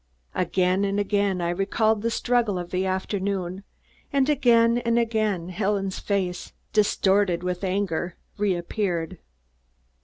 Again 0.33 0.83
and 0.83 0.99
again 0.99 1.41
I 1.41 1.51
recalled 1.51 2.01
the 2.01 2.09
struggle 2.09 2.57
of 2.57 2.71
the 2.71 2.87
afternoon 2.87 3.63
and 4.11 4.27
again 4.29 4.79
and 4.79 4.97
again, 4.97 5.49
Helen's 5.49 5.99
face, 5.99 6.53
distorted 6.73 7.43
with 7.43 7.63
anger, 7.63 8.15
reappeared. 8.35 9.19